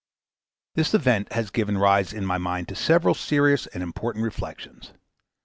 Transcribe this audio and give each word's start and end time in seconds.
This 0.73 0.95
event 0.95 1.31
has 1.31 1.51
given 1.51 1.77
rise 1.77 2.11
in 2.11 2.25
my 2.25 2.39
mind 2.39 2.67
to 2.69 2.75
several 2.75 3.13
serious 3.13 3.67
and 3.67 3.83
important 3.83 4.23
reflections. 4.23 4.93